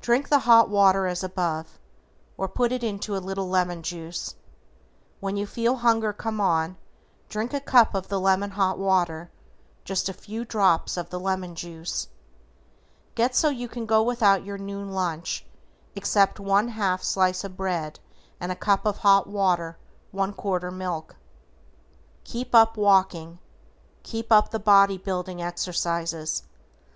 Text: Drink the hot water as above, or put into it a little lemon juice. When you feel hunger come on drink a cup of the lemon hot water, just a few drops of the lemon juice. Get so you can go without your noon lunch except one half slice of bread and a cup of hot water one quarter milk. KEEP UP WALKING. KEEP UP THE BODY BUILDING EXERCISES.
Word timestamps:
Drink 0.00 0.28
the 0.28 0.38
hot 0.38 0.68
water 0.68 1.08
as 1.08 1.24
above, 1.24 1.80
or 2.36 2.46
put 2.46 2.70
into 2.72 3.16
it 3.16 3.18
a 3.18 3.20
little 3.26 3.48
lemon 3.48 3.82
juice. 3.82 4.36
When 5.18 5.36
you 5.36 5.48
feel 5.48 5.74
hunger 5.74 6.12
come 6.12 6.40
on 6.40 6.76
drink 7.28 7.52
a 7.52 7.58
cup 7.60 7.92
of 7.96 8.06
the 8.06 8.20
lemon 8.20 8.52
hot 8.52 8.78
water, 8.78 9.32
just 9.84 10.08
a 10.08 10.12
few 10.12 10.44
drops 10.44 10.96
of 10.96 11.10
the 11.10 11.18
lemon 11.18 11.56
juice. 11.56 12.06
Get 13.16 13.34
so 13.34 13.48
you 13.48 13.66
can 13.66 13.84
go 13.84 14.00
without 14.00 14.44
your 14.44 14.58
noon 14.58 14.92
lunch 14.92 15.44
except 15.96 16.38
one 16.38 16.68
half 16.68 17.02
slice 17.02 17.42
of 17.42 17.56
bread 17.56 17.98
and 18.38 18.52
a 18.52 18.54
cup 18.54 18.86
of 18.86 18.98
hot 18.98 19.26
water 19.26 19.76
one 20.12 20.32
quarter 20.34 20.70
milk. 20.70 21.16
KEEP 22.22 22.54
UP 22.54 22.76
WALKING. 22.76 23.40
KEEP 24.04 24.30
UP 24.30 24.50
THE 24.52 24.60
BODY 24.60 24.98
BUILDING 24.98 25.42
EXERCISES. 25.42 26.44